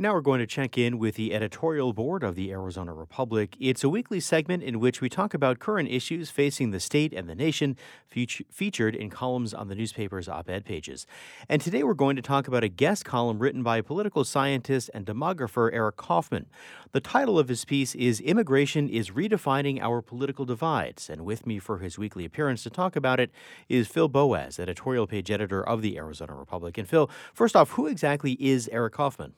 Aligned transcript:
Now 0.00 0.14
we're 0.14 0.22
going 0.22 0.40
to 0.40 0.46
check 0.46 0.78
in 0.78 0.98
with 0.98 1.16
the 1.16 1.34
editorial 1.34 1.92
board 1.92 2.24
of 2.24 2.34
the 2.34 2.50
Arizona 2.52 2.94
Republic. 2.94 3.54
It's 3.60 3.84
a 3.84 3.88
weekly 3.90 4.18
segment 4.18 4.62
in 4.62 4.80
which 4.80 5.02
we 5.02 5.10
talk 5.10 5.34
about 5.34 5.58
current 5.58 5.90
issues 5.90 6.30
facing 6.30 6.70
the 6.70 6.80
state 6.80 7.12
and 7.12 7.28
the 7.28 7.34
nation, 7.34 7.76
featured 8.08 8.94
in 8.94 9.10
columns 9.10 9.52
on 9.52 9.68
the 9.68 9.74
newspaper's 9.74 10.26
op 10.26 10.48
ed 10.48 10.64
pages. 10.64 11.06
And 11.50 11.60
today 11.60 11.82
we're 11.82 11.92
going 11.92 12.16
to 12.16 12.22
talk 12.22 12.48
about 12.48 12.64
a 12.64 12.68
guest 12.68 13.04
column 13.04 13.40
written 13.40 13.62
by 13.62 13.82
political 13.82 14.24
scientist 14.24 14.88
and 14.94 15.04
demographer 15.04 15.68
Eric 15.70 15.98
Kaufmann. 15.98 16.46
The 16.92 17.00
title 17.00 17.38
of 17.38 17.48
his 17.48 17.66
piece 17.66 17.94
is 17.94 18.22
Immigration 18.22 18.88
is 18.88 19.10
Redefining 19.10 19.82
Our 19.82 20.00
Political 20.00 20.46
Divides. 20.46 21.10
And 21.10 21.26
with 21.26 21.46
me 21.46 21.58
for 21.58 21.80
his 21.80 21.98
weekly 21.98 22.24
appearance 22.24 22.62
to 22.62 22.70
talk 22.70 22.96
about 22.96 23.20
it 23.20 23.30
is 23.68 23.86
Phil 23.86 24.08
Boas, 24.08 24.58
editorial 24.58 25.06
page 25.06 25.30
editor 25.30 25.62
of 25.62 25.82
the 25.82 25.98
Arizona 25.98 26.34
Republic. 26.34 26.78
And 26.78 26.88
Phil, 26.88 27.10
first 27.34 27.54
off, 27.54 27.72
who 27.72 27.86
exactly 27.86 28.38
is 28.40 28.66
Eric 28.72 28.94
Kaufmann? 28.94 29.34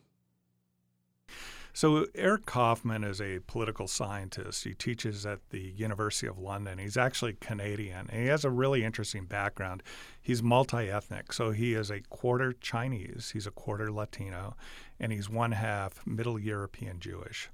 So, 1.74 2.06
Eric 2.14 2.44
Kaufmann 2.44 3.02
is 3.02 3.18
a 3.18 3.38
political 3.46 3.88
scientist. 3.88 4.64
He 4.64 4.74
teaches 4.74 5.24
at 5.24 5.38
the 5.48 5.72
University 5.74 6.26
of 6.26 6.38
London. 6.38 6.76
He's 6.78 6.98
actually 6.98 7.32
Canadian. 7.40 8.08
And 8.10 8.20
he 8.20 8.26
has 8.26 8.44
a 8.44 8.50
really 8.50 8.84
interesting 8.84 9.24
background. 9.24 9.82
He's 10.20 10.42
multi 10.42 10.90
ethnic. 10.90 11.32
So, 11.32 11.50
he 11.50 11.72
is 11.72 11.90
a 11.90 12.00
quarter 12.00 12.52
Chinese, 12.52 13.30
he's 13.32 13.46
a 13.46 13.50
quarter 13.50 13.90
Latino, 13.90 14.54
and 15.00 15.12
he's 15.12 15.30
one 15.30 15.52
half 15.52 16.06
Middle 16.06 16.38
European 16.38 17.00
Jewish, 17.00 17.48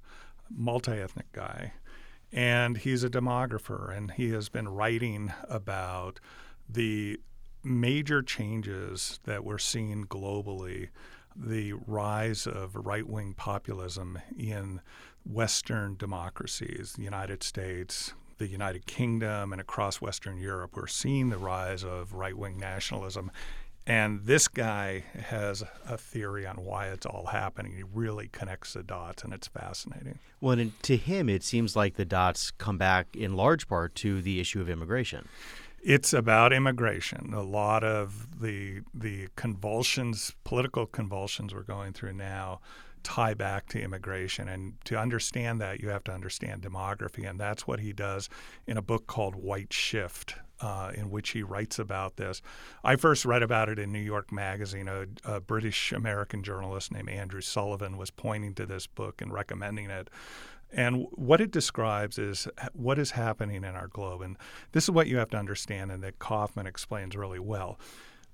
multi 0.49 0.91
ethnic 0.91 1.31
guy. 1.31 1.73
And 2.33 2.77
he's 2.77 3.05
a 3.05 3.09
demographer, 3.09 3.95
and 3.95 4.11
he 4.11 4.31
has 4.31 4.49
been 4.49 4.67
writing 4.67 5.31
about 5.47 6.19
the 6.67 7.21
major 7.63 8.21
changes 8.21 9.19
that 9.23 9.45
we're 9.45 9.57
seeing 9.57 10.05
globally 10.05 10.89
the 11.41 11.73
rise 11.73 12.45
of 12.45 12.75
right 12.75 13.07
wing 13.07 13.33
populism 13.33 14.19
in 14.37 14.81
Western 15.25 15.95
democracies, 15.95 16.93
the 16.93 17.03
United 17.03 17.43
States, 17.43 18.13
the 18.37 18.47
United 18.47 18.85
Kingdom, 18.85 19.51
and 19.51 19.61
across 19.61 20.01
Western 20.01 20.37
Europe. 20.37 20.71
We're 20.75 20.87
seeing 20.87 21.29
the 21.29 21.37
rise 21.37 21.83
of 21.83 22.13
right 22.13 22.37
wing 22.37 22.57
nationalism. 22.57 23.31
And 23.87 24.25
this 24.25 24.47
guy 24.47 25.03
has 25.29 25.63
a 25.87 25.97
theory 25.97 26.45
on 26.45 26.57
why 26.57 26.89
it's 26.89 27.05
all 27.05 27.27
happening. 27.27 27.75
He 27.75 27.83
really 27.83 28.29
connects 28.31 28.73
the 28.73 28.83
dots, 28.83 29.23
and 29.23 29.33
it's 29.33 29.47
fascinating. 29.47 30.19
Well, 30.41 30.59
and 30.59 30.79
to 30.83 30.95
him, 30.95 31.27
it 31.27 31.43
seems 31.43 31.75
like 31.75 31.95
the 31.95 32.05
dots 32.05 32.51
come 32.51 32.77
back 32.77 33.07
in 33.15 33.35
large 33.35 33.67
part 33.67 33.95
to 33.95 34.21
the 34.21 34.39
issue 34.39 34.61
of 34.61 34.69
immigration. 34.69 35.27
It's 35.81 36.13
about 36.13 36.51
immigration. 36.53 37.33
A 37.33 37.41
lot 37.41 37.83
of 37.83 38.41
the 38.41 38.81
the 38.93 39.29
convulsions, 39.35 40.35
political 40.43 40.85
convulsions 40.85 41.53
we're 41.53 41.63
going 41.63 41.93
through 41.93 42.13
now 42.13 42.59
tie 43.03 43.33
back 43.33 43.67
to 43.69 43.81
immigration. 43.81 44.47
And 44.47 44.73
to 44.85 44.97
understand 44.97 45.61
that, 45.61 45.79
you 45.79 45.89
have 45.89 46.03
to 46.05 46.11
understand 46.11 46.61
demography. 46.61 47.29
And 47.29 47.39
that's 47.39 47.67
what 47.67 47.79
he 47.79 47.93
does 47.93 48.29
in 48.67 48.77
a 48.77 48.81
book 48.81 49.07
called 49.07 49.35
White 49.35 49.73
Shift, 49.73 50.35
uh, 50.61 50.91
in 50.93 51.09
which 51.09 51.29
he 51.29 51.43
writes 51.43 51.79
about 51.79 52.17
this. 52.17 52.41
I 52.83 52.95
first 52.95 53.25
read 53.25 53.43
about 53.43 53.69
it 53.69 53.79
in 53.79 53.91
New 53.91 53.99
York 53.99 54.31
Magazine. 54.31 54.87
A, 54.87 55.05
a 55.23 55.39
British 55.39 55.91
American 55.91 56.43
journalist 56.43 56.91
named 56.91 57.09
Andrew 57.09 57.41
Sullivan 57.41 57.97
was 57.97 58.11
pointing 58.11 58.53
to 58.55 58.65
this 58.65 58.87
book 58.87 59.21
and 59.21 59.31
recommending 59.31 59.89
it. 59.89 60.09
And 60.71 61.07
what 61.11 61.41
it 61.41 61.51
describes 61.51 62.19
is 62.19 62.47
what 62.73 62.99
is 62.99 63.11
happening 63.11 63.63
in 63.63 63.75
our 63.75 63.87
globe. 63.87 64.21
And 64.21 64.37
this 64.71 64.83
is 64.83 64.91
what 64.91 65.07
you 65.07 65.17
have 65.17 65.29
to 65.31 65.37
understand, 65.37 65.91
and 65.91 66.03
that 66.03 66.19
Kaufmann 66.19 66.67
explains 66.67 67.15
really 67.15 67.39
well. 67.39 67.79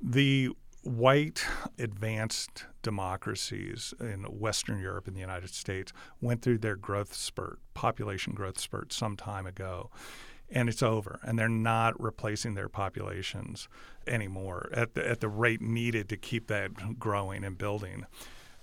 The 0.02 0.50
white 0.83 1.45
advanced 1.80 2.66
democracies 2.83 3.94
in 4.00 4.23
Western 4.23 4.80
Europe 4.80 5.08
and 5.08 5.16
the 5.16 5.22
United 5.22 5.50
States 5.50 5.91
went 6.22 6.41
through 6.41 6.59
their 6.59 6.75
growth 6.75 7.13
spurt, 7.13 7.59
population 7.73 8.33
growth 8.33 8.59
spurt, 8.59 8.94
some 8.94 9.16
time 9.16 9.47
ago. 9.47 9.89
And 10.47 10.69
it's 10.69 10.83
over, 10.83 11.19
and 11.23 11.39
they're 11.39 11.50
not 11.50 12.00
replacing 12.00 12.53
their 12.53 12.69
populations 12.69 13.68
anymore 14.06 14.69
at 14.74 14.94
the, 14.94 15.07
at 15.07 15.19
the 15.19 15.28
rate 15.28 15.59
needed 15.59 16.07
to 16.09 16.18
keep 16.18 16.47
that 16.47 17.00
growing 17.00 17.44
and 17.44 17.57
building. 17.57 18.06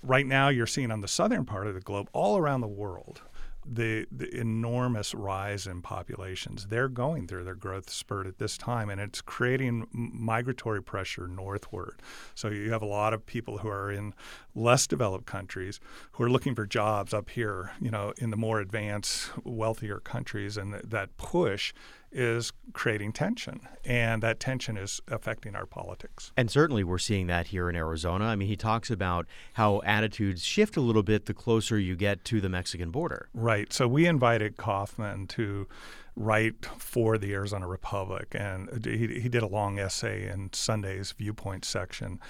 Right 0.01 0.27
now, 0.27 0.49
you're 0.49 0.69
seeing 0.69 0.93
on 0.93 1.01
the 1.01 1.09
southern 1.09 1.45
part 1.45 1.67
of 1.67 1.75
the 1.75 1.81
globe, 1.81 2.09
all 2.13 2.39
around 2.39 2.61
the 2.61 2.69
world, 2.69 3.23
the, 3.65 4.07
the 4.11 4.35
enormous 4.35 5.15
rise 5.15 5.67
in 5.67 5.83
populations. 5.83 6.67
They're 6.67 6.89
going 6.89 7.27
through 7.27 7.45
their 7.45 7.55
growth 7.55 7.91
spurt 7.91 8.27
at 8.27 8.39
this 8.39 8.59
time, 8.59 8.91
and 8.91 9.01
it's 9.01 9.21
creating 9.21 9.87
migratory 9.93 10.83
pressure 10.83 11.29
northward. 11.29 12.01
So 12.35 12.49
you 12.49 12.73
have 12.73 12.83
a 12.83 12.87
lot 12.87 13.15
of 13.15 13.25
people 13.27 13.59
who 13.59 13.69
are 13.69 13.91
in 13.91 14.15
less 14.55 14.87
developed 14.87 15.27
countries 15.27 15.81
who 16.13 16.25
are 16.25 16.31
looking 16.31 16.55
for 16.55 16.67
jobs 16.67 17.15
up 17.15 17.31
here, 17.31 17.73
you 17.81 17.91
know, 17.91 18.13
in 18.19 18.31
the 18.31 18.37
more 18.37 18.61
advanced, 18.61 19.31
wealthier 19.45 20.01
countries, 20.01 20.57
and 20.57 20.73
th- 20.73 20.85
that 20.89 21.17
push 21.17 21.73
is 22.13 22.53
creating 22.73 23.13
tension, 23.13 23.61
and 23.85 24.23
that 24.23 24.39
tension 24.39 24.77
is 24.77 25.01
affecting 25.09 25.57
our 25.57 25.67
politics. 25.67 26.33
And 26.37 26.51
certainly, 26.51 26.85
we're 26.85 26.99
seeing 26.99 27.27
that 27.29 27.49
here 27.49 27.69
in 27.69 27.77
Arizona. 27.77 28.27
I 28.27 28.37
mean, 28.37 28.49
he 28.49 28.57
talks 28.57 28.91
about 28.91 29.27
how 29.55 29.81
attitudes 29.85 30.45
shift 30.45 30.77
a 30.77 30.81
little 30.81 31.03
bit 31.03 31.27
the 31.27 31.35
closer 31.35 31.79
you 31.79 31.97
get 31.97 32.25
to 32.27 32.41
the 32.41 32.49
Mexican 32.49 32.91
border. 32.91 33.29
Right. 33.35 33.73
So 33.73 33.89
we 33.89 34.07
invited 34.07 34.57
Kaufmann 34.57 35.27
to 35.29 35.67
write 36.15 36.67
for 36.79 37.17
the 37.19 37.33
Arizona 37.33 37.67
Republic, 37.67 38.29
and 38.33 38.85
he, 38.85 39.21
he 39.21 39.29
did 39.29 39.43
a 39.43 39.47
long 39.47 39.79
essay 39.79 40.29
in 40.29 40.53
Sunday's 40.53 41.13
Viewpoint 41.13 41.65
section, 41.65 42.21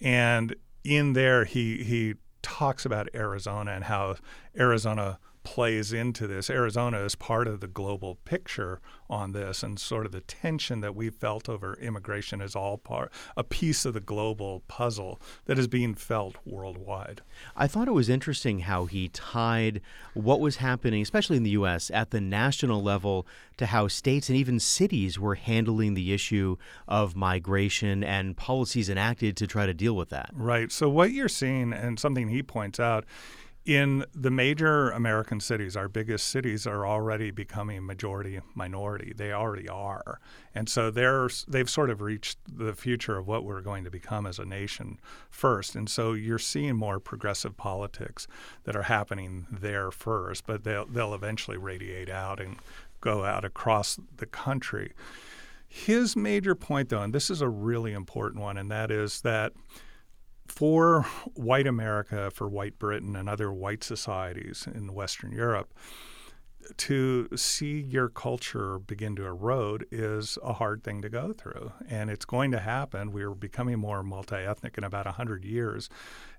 and 0.00 0.54
in 0.84 1.12
there 1.12 1.44
he 1.44 1.82
he 1.82 2.14
talks 2.42 2.86
about 2.86 3.08
Arizona 3.14 3.72
and 3.72 3.84
how 3.84 4.16
Arizona 4.56 5.18
plays 5.46 5.92
into 5.92 6.26
this. 6.26 6.50
Arizona 6.50 6.98
is 6.98 7.14
part 7.14 7.46
of 7.46 7.60
the 7.60 7.68
global 7.68 8.16
picture 8.24 8.80
on 9.08 9.30
this, 9.30 9.62
and 9.62 9.78
sort 9.78 10.04
of 10.04 10.10
the 10.10 10.20
tension 10.20 10.80
that 10.80 10.96
we 10.96 11.08
felt 11.08 11.48
over 11.48 11.74
immigration 11.74 12.40
is 12.40 12.56
all 12.56 12.76
part 12.76 13.12
a 13.36 13.44
piece 13.44 13.84
of 13.84 13.94
the 13.94 14.00
global 14.00 14.64
puzzle 14.66 15.20
that 15.44 15.56
is 15.56 15.68
being 15.68 15.94
felt 15.94 16.34
worldwide. 16.44 17.20
I 17.54 17.68
thought 17.68 17.86
it 17.86 17.92
was 17.92 18.08
interesting 18.08 18.58
how 18.58 18.86
he 18.86 19.08
tied 19.10 19.80
what 20.14 20.40
was 20.40 20.56
happening, 20.56 21.00
especially 21.00 21.36
in 21.36 21.44
the 21.44 21.50
U.S., 21.50 21.92
at 21.92 22.10
the 22.10 22.20
national 22.20 22.82
level, 22.82 23.24
to 23.58 23.66
how 23.66 23.86
states 23.86 24.28
and 24.28 24.36
even 24.36 24.58
cities 24.58 25.16
were 25.16 25.36
handling 25.36 25.94
the 25.94 26.12
issue 26.12 26.56
of 26.88 27.14
migration 27.14 28.02
and 28.02 28.36
policies 28.36 28.90
enacted 28.90 29.36
to 29.36 29.46
try 29.46 29.64
to 29.64 29.72
deal 29.72 29.94
with 29.94 30.08
that. 30.08 30.30
Right. 30.32 30.72
So 30.72 30.88
what 30.90 31.12
you're 31.12 31.28
seeing, 31.28 31.72
and 31.72 32.00
something 32.00 32.26
he 32.26 32.42
points 32.42 32.80
out 32.80 33.04
in 33.66 34.04
the 34.14 34.30
major 34.30 34.90
American 34.90 35.40
cities, 35.40 35.76
our 35.76 35.88
biggest 35.88 36.28
cities 36.28 36.68
are 36.68 36.86
already 36.86 37.32
becoming 37.32 37.84
majority 37.84 38.40
minority. 38.54 39.12
They 39.14 39.32
already 39.32 39.68
are, 39.68 40.20
and 40.54 40.68
so 40.68 40.90
they're 40.92 41.28
they've 41.48 41.68
sort 41.68 41.90
of 41.90 42.00
reached 42.00 42.38
the 42.46 42.74
future 42.74 43.18
of 43.18 43.26
what 43.26 43.42
we're 43.44 43.60
going 43.60 43.82
to 43.82 43.90
become 43.90 44.24
as 44.24 44.38
a 44.38 44.44
nation 44.44 45.00
first. 45.30 45.74
And 45.74 45.90
so 45.90 46.12
you're 46.12 46.38
seeing 46.38 46.76
more 46.76 47.00
progressive 47.00 47.56
politics 47.56 48.28
that 48.64 48.76
are 48.76 48.84
happening 48.84 49.48
there 49.50 49.90
first, 49.90 50.46
but 50.46 50.62
they'll 50.62 50.86
they'll 50.86 51.14
eventually 51.14 51.56
radiate 51.56 52.08
out 52.08 52.40
and 52.40 52.58
go 53.00 53.24
out 53.24 53.44
across 53.44 53.98
the 54.16 54.26
country. 54.26 54.92
His 55.68 56.14
major 56.14 56.54
point, 56.54 56.88
though, 56.88 57.02
and 57.02 57.12
this 57.12 57.30
is 57.30 57.40
a 57.40 57.48
really 57.48 57.92
important 57.92 58.40
one, 58.40 58.56
and 58.56 58.70
that 58.70 58.92
is 58.92 59.22
that 59.22 59.52
for 60.48 61.02
white 61.34 61.66
America, 61.66 62.30
for 62.32 62.48
white 62.48 62.78
Britain, 62.78 63.16
and 63.16 63.28
other 63.28 63.52
white 63.52 63.84
societies 63.84 64.66
in 64.72 64.94
Western 64.94 65.32
Europe, 65.32 65.72
to 66.76 67.28
see 67.36 67.80
your 67.80 68.08
culture 68.08 68.78
begin 68.78 69.16
to 69.16 69.24
erode 69.24 69.86
is 69.90 70.38
a 70.42 70.54
hard 70.54 70.82
thing 70.82 71.02
to 71.02 71.08
go 71.08 71.32
through. 71.32 71.72
And 71.88 72.10
it's 72.10 72.24
going 72.24 72.50
to 72.52 72.58
happen. 72.58 73.12
We're 73.12 73.34
becoming 73.34 73.78
more 73.78 74.02
multi 74.02 74.36
ethnic 74.36 74.76
in 74.78 74.84
about 74.84 75.06
100 75.06 75.44
years. 75.44 75.88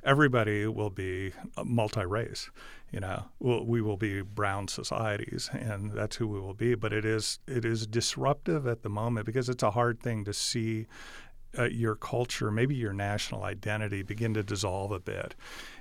Everybody 0.03 0.67
will 0.67 0.89
be 0.89 1.33
multi 1.63 2.05
race. 2.05 2.49
You 2.91 3.01
know, 3.01 3.25
we'll, 3.39 3.65
we 3.65 3.81
will 3.81 3.97
be 3.97 4.21
brown 4.21 4.69
societies, 4.69 5.49
and 5.53 5.91
that's 5.91 6.15
who 6.15 6.27
we 6.27 6.39
will 6.39 6.53
be. 6.53 6.75
But 6.75 6.93
it 6.93 7.03
is, 7.03 7.39
it 7.47 7.65
is 7.65 7.85
disruptive 7.85 8.65
at 8.65 8.81
the 8.81 8.89
moment 8.89 9.25
because 9.25 9.49
it's 9.49 9.63
a 9.63 9.71
hard 9.71 9.99
thing 9.99 10.23
to 10.25 10.33
see 10.33 10.87
uh, 11.57 11.65
your 11.65 11.95
culture, 11.95 12.51
maybe 12.51 12.75
your 12.75 12.93
national 12.93 13.43
identity 13.43 14.03
begin 14.03 14.33
to 14.33 14.43
dissolve 14.43 14.91
a 14.91 14.99
bit. 14.99 15.35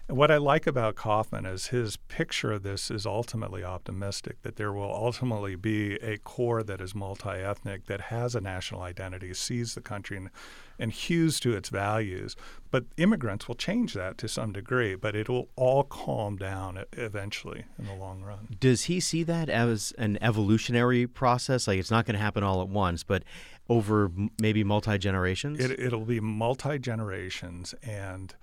And 0.08 0.16
what 0.16 0.30
I 0.30 0.36
like 0.36 0.68
about 0.68 0.94
Kaufmann 0.94 1.46
is 1.46 1.68
his 1.68 1.96
picture 1.96 2.52
of 2.52 2.62
this 2.62 2.92
is 2.92 3.06
ultimately 3.06 3.64
optimistic, 3.64 4.40
that 4.42 4.54
there 4.54 4.72
will 4.72 4.92
ultimately 4.94 5.56
be 5.56 5.94
a 5.96 6.18
core 6.18 6.62
that 6.62 6.80
is 6.80 6.94
multi 6.94 7.28
ethnic, 7.28 7.86
that 7.86 8.02
has 8.02 8.36
a 8.36 8.40
national 8.40 8.82
identity, 8.82 9.34
sees 9.34 9.74
the 9.74 9.80
country 9.80 10.16
and, 10.16 10.30
and 10.78 10.92
hews 10.92 11.40
to 11.40 11.56
its 11.56 11.70
values. 11.70 12.36
But 12.70 12.84
immigrants 12.96 13.48
will 13.48 13.56
change 13.56 13.94
that 13.94 14.16
to 14.18 14.28
some 14.28 14.52
degree, 14.52 14.94
but 14.94 15.16
it 15.16 15.28
will 15.28 15.48
all 15.56 15.82
calm 15.82 16.36
down 16.36 16.84
eventually 16.92 17.64
in 17.76 17.86
the 17.86 17.94
long 17.94 18.22
run. 18.22 18.56
Does 18.60 18.84
he 18.84 19.00
see 19.00 19.24
that 19.24 19.48
as 19.48 19.92
an 19.98 20.18
evolutionary 20.20 21.08
process? 21.08 21.66
Like 21.66 21.80
it's 21.80 21.90
not 21.90 22.06
going 22.06 22.14
to 22.14 22.22
happen 22.22 22.44
all 22.44 22.62
at 22.62 22.68
once, 22.68 23.02
but 23.02 23.24
over 23.68 24.12
maybe 24.40 24.62
multi 24.62 24.98
generations? 24.98 25.58
It, 25.58 25.80
it'll 25.80 26.04
be 26.04 26.20
multi 26.20 26.78
generations 26.78 27.74
and 27.82 28.36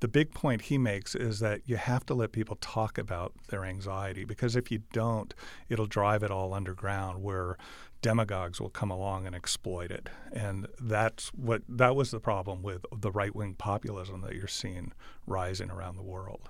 the 0.00 0.08
big 0.08 0.32
point 0.32 0.62
he 0.62 0.78
makes 0.78 1.14
is 1.14 1.40
that 1.40 1.60
you 1.66 1.76
have 1.76 2.04
to 2.06 2.14
let 2.14 2.32
people 2.32 2.56
talk 2.56 2.98
about 2.98 3.32
their 3.48 3.64
anxiety 3.64 4.24
because 4.24 4.56
if 4.56 4.70
you 4.70 4.82
don't, 4.92 5.34
it'll 5.68 5.86
drive 5.86 6.22
it 6.22 6.30
all 6.30 6.54
underground 6.54 7.22
where 7.22 7.56
demagogues 8.02 8.60
will 8.60 8.70
come 8.70 8.90
along 8.90 9.26
and 9.26 9.36
exploit 9.36 9.90
it. 9.90 10.08
And 10.32 10.66
that's 10.80 11.28
what 11.34 11.62
that 11.68 11.94
was 11.94 12.10
the 12.10 12.20
problem 12.20 12.62
with 12.62 12.84
the 12.96 13.10
right 13.10 13.34
wing 13.34 13.54
populism 13.54 14.22
that 14.22 14.34
you're 14.34 14.48
seeing 14.48 14.92
rising 15.26 15.70
around 15.70 15.96
the 15.96 16.02
world. 16.02 16.48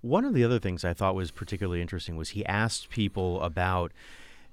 One 0.00 0.24
of 0.24 0.32
the 0.34 0.44
other 0.44 0.60
things 0.60 0.84
I 0.84 0.94
thought 0.94 1.16
was 1.16 1.32
particularly 1.32 1.82
interesting 1.82 2.16
was 2.16 2.30
he 2.30 2.46
asked 2.46 2.88
people 2.88 3.42
about 3.42 3.92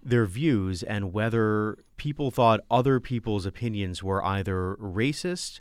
their 0.01 0.25
views 0.25 0.81
and 0.81 1.13
whether 1.13 1.77
people 1.97 2.31
thought 2.31 2.61
other 2.71 2.99
people's 2.99 3.45
opinions 3.45 4.01
were 4.01 4.25
either 4.25 4.75
racist 4.79 5.59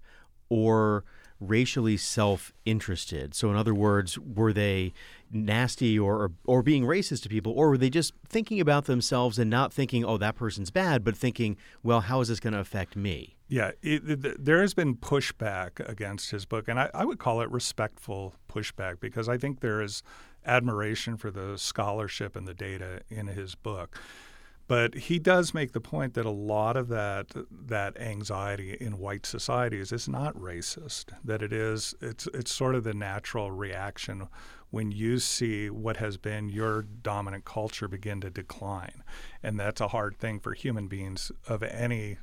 or 0.49 1.05
racially 1.41 1.97
self-interested. 1.97 3.35
So 3.35 3.51
in 3.51 3.57
other 3.57 3.75
words, 3.75 4.19
were 4.19 4.53
they 4.53 4.93
nasty 5.31 5.99
or 5.99 6.33
or 6.45 6.63
being 6.63 6.85
racist 6.85 7.23
to 7.23 7.29
people 7.29 7.53
or 7.53 7.69
were 7.71 7.79
they 7.79 7.91
just 7.91 8.15
thinking 8.27 8.61
about 8.61 8.87
themselves 8.87 9.39
and 9.39 9.51
not 9.51 9.73
thinking, 9.73 10.05
"Oh, 10.05 10.17
that 10.19 10.35
person's 10.35 10.71
bad," 10.71 11.05
but 11.05 11.17
thinking, 11.17 11.57
"Well, 11.83 12.03
how 12.03 12.21
is 12.21 12.29
this 12.29 12.41
going 12.41 12.55
to 12.55 12.61
affect 12.61 12.97
me?" 12.97 13.37
Yeah, 13.49 13.73
it, 13.83 14.03
it, 14.09 14.45
there 14.45 14.61
has 14.61 14.75
been 14.75 14.97
pushback 14.97 15.87
against 15.89 16.31
his 16.31 16.45
book, 16.45 16.69
and 16.69 16.79
I, 16.79 16.91
I 16.93 17.05
would 17.05 17.19
call 17.19 17.41
it 17.41 17.51
respectful 17.51 18.35
pushback 18.49 19.01
because 19.01 19.29
I 19.29 19.39
think 19.39 19.61
there 19.61 19.81
is 19.81 20.03
admiration 20.45 21.17
for 21.17 21.31
the 21.31 21.57
scholarship 21.57 22.37
and 22.37 22.47
the 22.47 22.55
data 22.55 23.01
in 23.09 23.29
his 23.29 23.55
book. 23.55 23.99
But 24.69 24.95
he 24.95 25.19
does 25.19 25.55
make 25.55 25.73
the 25.73 25.81
point 25.81 26.13
that 26.13 26.27
a 26.27 26.31
lot 26.31 26.77
of 26.77 26.89
that 26.89 27.29
that 27.51 27.99
anxiety 27.99 28.77
in 28.79 28.99
white 28.99 29.25
societies 29.25 29.93
is 29.93 30.09
not 30.09 30.35
racist. 30.37 31.07
That 31.25 31.43
it 31.43 31.55
is 31.55 31.95
it's 32.03 32.29
it's 32.35 32.53
sort 32.53 32.75
of 32.75 32.85
the 32.85 32.93
natural 32.93 33.51
reaction 33.51 34.29
when 34.71 34.93
you 34.93 35.19
see 35.19 35.71
what 35.71 35.97
has 35.97 36.19
been 36.19 36.51
your 36.51 36.83
dominant 36.83 37.47
culture 37.47 37.89
begin 37.89 38.21
to 38.21 38.29
decline, 38.29 39.03
and 39.43 39.59
that's 39.59 39.81
a 39.81 39.89
hard 39.89 40.19
thing 40.19 40.39
for 40.39 40.53
human 40.53 40.87
beings 40.87 41.33
of 41.49 41.63
any 41.63 42.19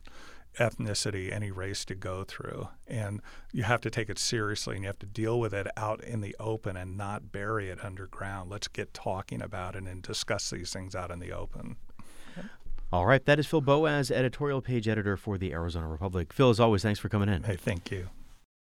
ethnicity, 0.60 1.32
any 1.32 1.50
race 1.52 1.84
to 1.86 1.96
go 1.96 2.24
through. 2.24 2.70
And 2.88 3.22
you 3.52 3.64
have 3.64 3.82
to 3.82 3.90
take 3.90 4.10
it 4.10 4.20
seriously 4.20 4.76
and 4.76 4.84
you 4.84 4.88
have 4.88 5.00
to 5.00 5.06
deal 5.06 5.40
with 5.40 5.54
it 5.54 5.68
out 5.76 6.02
in 6.04 6.22
the 6.22 6.36
open 6.40 6.78
and 6.78 6.96
not 6.96 7.32
bury 7.32 7.70
it 7.70 7.84
underground. 7.84 8.50
Let's 8.50 8.68
get 8.68 8.94
talking 8.94 9.42
about 9.42 9.76
it 9.76 9.84
and 9.84 10.02
discuss 10.02 10.50
these 10.52 10.72
things 10.72 10.96
out 10.96 11.12
in 11.12 11.20
the 11.20 11.34
open. 11.34 11.76
All 12.92 13.06
right. 13.06 13.24
That 13.26 13.40
is 13.40 13.48
Phil 13.48 13.62
Boas, 13.62 14.12
editorial 14.12 14.62
page 14.62 14.88
editor 14.88 15.18
for 15.18 15.38
the 15.38 15.52
Arizona 15.52 15.88
Republic. 15.88 16.32
Phil, 16.32 16.50
as 16.50 16.60
always, 16.60 16.82
thanks 16.82 17.00
for 17.00 17.10
coming 17.10 17.30
in. 17.30 17.44
Hey, 17.44 17.56
thank 17.56 17.92
you. 17.92 18.10